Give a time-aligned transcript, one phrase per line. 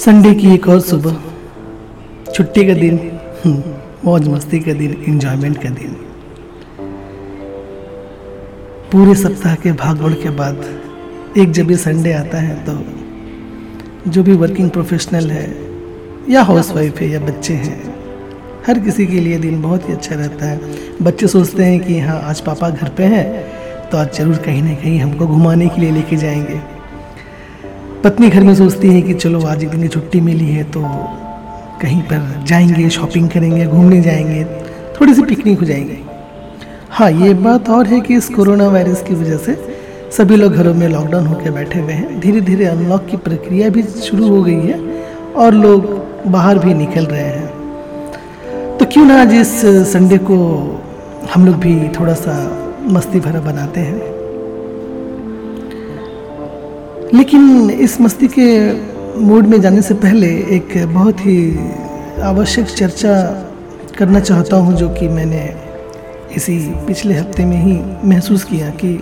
[0.00, 1.16] Sunday की एक और सुबह।
[2.32, 2.98] छुट्टी का दिन
[3.44, 3.72] हम्म,
[4.04, 5.96] मौज मस्ती का दिन इंजॉयमेंट का दिन।
[8.92, 10.64] पूरे सप्ताह के भागदौड़ के बाद
[11.38, 15.46] एक जब ये संडे आता है तो जो भी वर्किंग प्रोफेशनल है
[16.28, 17.78] या हाउसवाइफ है या बच्चे हैं
[18.66, 20.58] हर किसी के लिए दिन बहुत ही अच्छा रहता है।
[21.02, 23.28] बच्चे सोचते हैं कि हाँ आज पापा घर पे हैं
[23.90, 26.79] तो आज ज़रूर कहीं ना कहीं हमको घुमाने के लिए लेके जाएँगे।
[28.04, 30.82] पत्नी घर में सोचती है कि चलो आज एक दिन की छुट्टी मिली है तो
[31.80, 34.44] कहीं पर जाएँगे शॉपिंग करेंगे, घूमने जाएँगे,
[34.94, 35.98] थोड़ी सी पिकनिक हो जाएँगे।
[36.90, 39.56] हाँ ये बात और है कि इस कोरोना वायरस की वजह से
[40.16, 43.82] सभी लोग घरों में लॉकडाउन होकर बैठे हुए हैं। धीरे धीरे अनलॉक की प्रक्रिया भी
[43.82, 44.80] शुरू हो गई है
[45.36, 45.84] और लोग
[46.26, 49.60] बाहर भी निकल रहे हैं। तो क्यों ना आज इस
[49.92, 50.38] संडे को
[51.34, 52.34] हम लोग भी थोड़ा सा
[52.88, 54.19] मस्ती भरा बनाते हैं?
[57.14, 58.50] लेकिन इस मस्ती के
[59.20, 61.38] मूड में जाने से पहले एक बहुत ही
[62.22, 63.14] आवश्यक चर्चा
[63.98, 65.42] करना चाहता हूँ, जो कि मैंने
[66.36, 68.92] इसी पिछले हफ़्ते में ही महसूस किया कि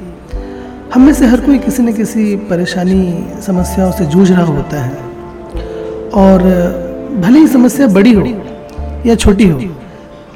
[0.95, 4.93] हम में से हर कोई किसी न किसी परेशानी, समस्याओं से जूझ रहा होता है।
[6.15, 6.43] और
[7.20, 8.25] भले ही समस्या बड़ी हो
[9.06, 9.61] या छोटी हो,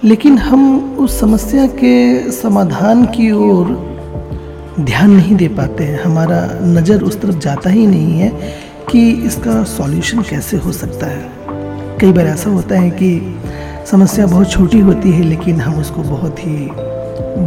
[0.05, 3.67] लेकिन हम उस समस्या के समाधान की ओर
[4.81, 8.29] ध्यान नहीं दे पाते हैं। हमारा नज़र उस तरफ़ जाता ही नहीं है
[8.91, 13.39] कि इसका सॉल्यूशन कैसे हो सकता है। कई बार ऐसा होता है कि
[13.91, 16.69] समस्या बहुत छोटी होती है, लेकिन हम उसको बहुत ही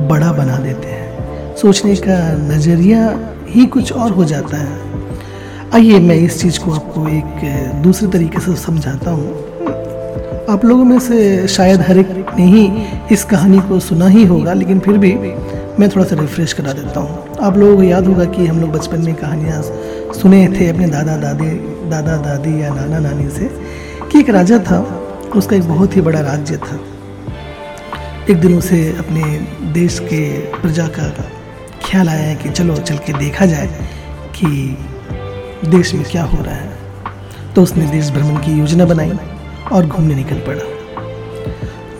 [0.08, 4.84] बड़ा बना देते हैं। सोचने का नज़रिया ही कुछ और हो जाता है।
[5.73, 9.30] आइए मैं इस चीज़ को आपको एक दूसरे तरीके से समझाता हूँ।
[10.50, 12.70] आप लोगों में से शायद हर एक ने ही
[13.12, 15.12] इस कहानी को सुना ही होगा, लेकिन फिर भी
[15.80, 18.72] मैं थोड़ा सा रिफ्रेश करा देता हूँ। आप लोगों को याद होगा कि हम लोग
[18.72, 19.62] बचपन में कहानियाँ
[20.14, 21.50] सुने थे अपने दादा, दादी
[21.90, 23.50] दादा, दादी या नाना, नानी से
[24.12, 24.80] कि एक राजा था,
[25.36, 26.80] उसका एक बहुत ही बड़ा राज्य था।
[28.30, 29.23] एक दिन उसे अपने
[29.73, 31.10] देश के प्रजा का
[31.86, 33.67] ख्याल आया कि चलो, चल के देखा जाए
[34.36, 34.78] कि
[35.67, 36.70] देश में क्या हो रहा है।
[37.55, 39.11] तो उसने देश भ्रमण की योजना बनाई
[39.72, 40.64] और घूमने निकल पड़ा।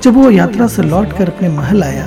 [0.03, 2.05] जब वो यात्रा से लौट कर अपने महल आया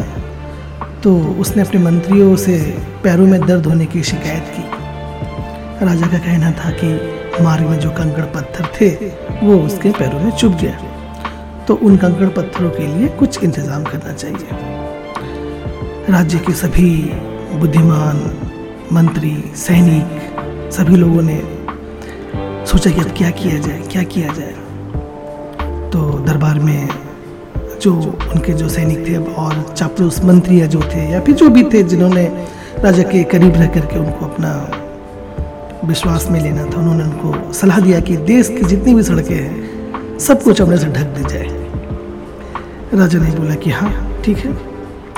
[1.03, 2.59] तो उसने अपने मंत्रियों से
[3.04, 7.91] पैरों में दर्द होने की शिकायत की। राजा का कहना था कि मार्ग में जो
[7.91, 8.88] कंकड़ पत्थर थे,
[9.42, 14.12] वो उसके पैरों में चुभ गया। तो उन कंकड़ पत्थरों के लिए कुछ इंतज़ाम करना
[14.12, 14.48] चाहिए।
[16.10, 16.91] राज्य के सभी
[17.54, 18.16] बुद्धिमान,
[18.92, 21.41] मंत्री, सैनिक, सभी लोगों ने
[22.66, 24.54] सोचा कि अब क्या किया जाए, क्या किया जाए।
[25.91, 26.88] तो दरबार में
[27.83, 31.62] जो उनके जो सैनिक थे और चापलूस मंत्री या जो थे या फिर जो भी
[31.65, 32.25] थे जिन्होंने
[32.78, 34.50] राजा के करीब रह करके उनको अपना
[35.84, 40.19] विश्वास में लेना था, उन्होंने उनको सलाह दिया कि देश की जितनी भी सड़कें हैं
[40.19, 44.56] सबको चमड़े से ढक दी जाए। राजा ने बोला कि हाँ ठीक है,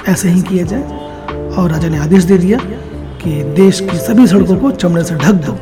[0.09, 2.59] ऐसे ही किया जाए। और राजा ने आदेश दे दिया
[3.23, 5.59] कि देश की सभी सड़कों को चमड़े से ढक दो।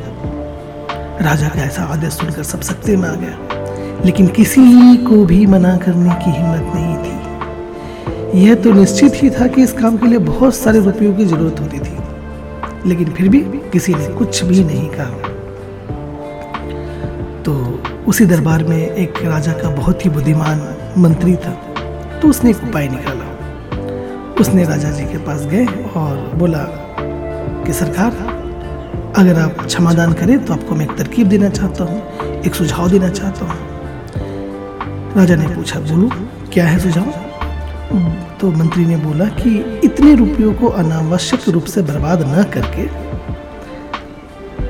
[1.21, 5.75] राजा का ऐसा आदेश सुनकर सब सत्ते में आ गया लेकिन किसी को भी मना
[5.77, 6.88] करने की हिम्मत नहीं
[8.35, 11.59] यह तो निश्चित ही था कि इस काम के लिए बहुत सारे रुपयों की ज़रूरत
[11.59, 11.97] होती थी।
[12.89, 15.29] लेकिन फिर भी किसी ने कुछ भी नहीं कहा।
[17.41, 21.51] तो उसी दरबार में एक राजा का बहुत ही बुद्धिमान मंत्री था।
[22.21, 23.25] तो उसने एक उपाय निकाला।
[24.39, 26.63] उसने राजा जी के पास गए और बोला
[27.65, 28.11] कि, सरकार,
[29.17, 32.01] अगर आप क्षमादान करें तो आपको मैं एक तरकीब देना चाहता हूँ,
[32.41, 33.57] एक सुझाव देना चाहता हूँ।
[35.17, 36.09] राजा ने पूछा बोलो
[36.53, 37.28] क्या है सुझाव?
[38.39, 42.87] तो मंत्री ने बोला कि इतने रुपयों को अनावश्यक रूप से बर्बाद न करके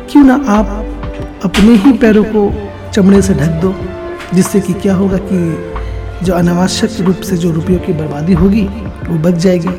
[0.06, 2.52] क्यों ना आप अपने ही पैरों को
[2.94, 3.74] चमड़े से ढक दो,
[4.34, 8.64] जिससे कि क्या होगा कि जो अनावश्यक रूप से जो रुपयों की बर्बादी होगी,
[9.10, 9.78] वो बच जाएगी।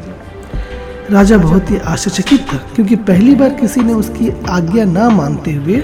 [1.11, 5.81] राजा बहुत ही आश्चर्यचकित था, क्योंकि पहली बार किसी ने उसकी आज्ञा ना मानते हुए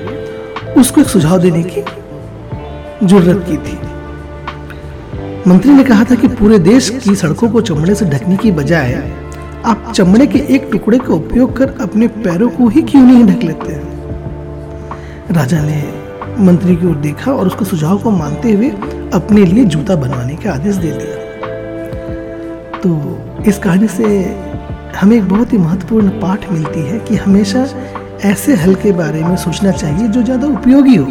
[0.77, 1.81] उसको एक सुझाव देने की
[3.07, 3.96] ज़रूरत की थी।
[5.49, 8.95] मंत्री ने कहा था कि पूरे देश की सड़कों को चमड़े से ढकने की बजाय
[9.65, 13.43] आप चमड़े के एक टुकड़े का उपयोग कर अपने पैरों को ही क्यों नहीं ढक
[13.43, 13.83] लेते हैं?
[15.31, 15.77] राजा ने
[16.45, 18.71] मंत्री की ओर देखा और उसके सुझाव को मानते हुए
[19.15, 21.15] अपने लिए जूता बनवाने का आदेश दे दिया।
[22.81, 24.05] तो इस कहानी से
[24.97, 27.67] हमें एक बहुत ही महत्वपूर्ण पाठ मिलती है कि हमेशा
[28.25, 31.07] ऐसे हल के बारे में सोचना चाहिए जो ज़्यादा उपयोगी हो।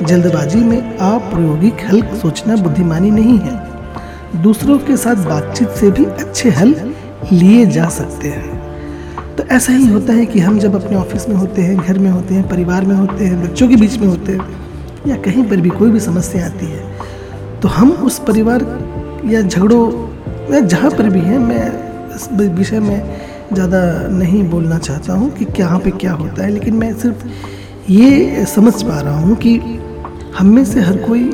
[0.00, 6.50] जल्दबाजी में अप्रायोगिक हल सोचना बुद्धिमानी नहीं है। दूसरों के साथ बातचीत से भी अच्छे
[6.50, 6.74] हल
[7.32, 11.36] लिए जा सकते हैं। तो ऐसा ही होता है कि हम जब अपने ऑफ़िस में
[11.36, 14.32] होते हैं, घर में होते हैं, परिवार में होते हैं, बच्चों के बीच में होते
[14.32, 14.46] हैं,
[15.06, 18.62] या कहीं पर भी कोई भी समस्या आती है तो हम उस परिवार
[19.26, 23.18] या झगड़ों या जहाँ पर भी हैं, मैं इस विषय में
[23.52, 23.80] ज़्यादा
[24.10, 27.26] नहीं बोलना चाहता हूँ कि कहाँ पे क्या होता है, लेकिन मैं सिर्फ़
[27.90, 29.58] ये समझ पा रहा हूँ कि
[30.38, 31.30] हम में से हर कोई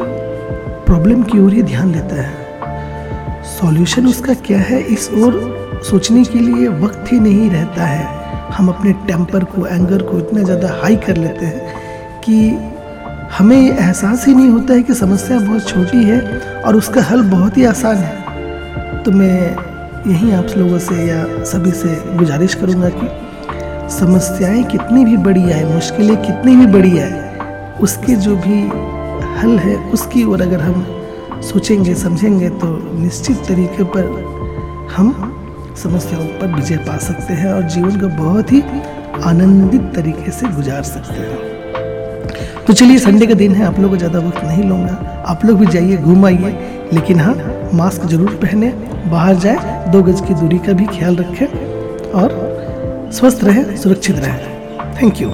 [0.87, 4.81] प्रॉब्लम की ओर ही ध्यान देता है। सॉल्यूशन उसका क्या है?
[4.83, 8.05] इस ओर सोचने के लिए वक्त ही नहीं रहता है।
[8.49, 12.49] हम अपने टेम्पर को एंगर को इतना ज़्यादा हाई कर लेते हैं कि
[13.39, 16.21] हमें एहसास ही नहीं होता है कि समस्या बहुत छोटी है
[16.61, 19.57] और उसका हल बहुत ही आसान है। तो मैं
[20.07, 23.09] यही आप लोगों से या सभी से गुजारिश करूँगा कि
[23.97, 27.29] समस्याएँ कितनी भी बड़ी आए मुश्किलें कितनी भी बड़ी आए
[27.83, 28.61] उसके जो भी
[29.41, 32.67] हल है, उसकी ओर अगर हम सोचेंगे, समझेंगे तो
[32.99, 35.13] निश्चित तरीके पर हम
[35.77, 38.61] समस्याओं पर विजय पा सकते हैं और जीवन को बहुत ही
[39.25, 41.49] आनंदित तरीके से गुजार सकते हैं।
[42.67, 45.59] तो चलिए, संडे का दिन है, आप लोग को ज़्यादा वक्त नहीं लूँगा। आप लोग
[45.59, 46.51] भी जाइए, घूम आइए,
[46.93, 47.35] लेकिन हाँ
[47.75, 48.73] मास्क ज़रूर पहने,
[49.11, 51.47] बाहर जाए, दो गज की दूरी का भी ख्याल रखें
[52.13, 55.29] और स्वस्थ रहें, सुरक्षित रहें। Thank you.